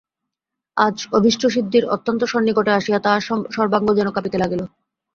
[0.77, 3.21] আজ অভীষ্টসিদ্ধির অত্যন্ত সন্নিকটে আসিয়া তাহার
[3.55, 4.61] সর্বাঙ্গ যেন কাঁপিতে লাগিল।